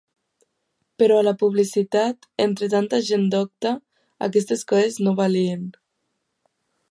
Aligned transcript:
Però 1.01 1.17
a 1.19 1.25
La 1.25 1.33
Publicitat, 1.41 2.25
entre 2.45 2.71
tanta 2.73 3.01
gent 3.11 3.29
docta, 3.37 3.75
aquestes 4.29 4.67
coses 4.73 4.99
no 5.09 5.17
valien! 5.23 5.69